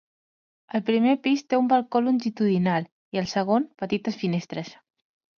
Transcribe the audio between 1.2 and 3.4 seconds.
pis té un balcó longitudinal i el